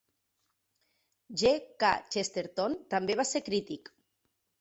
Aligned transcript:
G. 1.41 1.51
K. 1.83 1.91
Chesterton 2.15 2.79
també 2.95 3.19
va 3.21 3.27
ser 3.33 3.43
crític. 3.51 3.93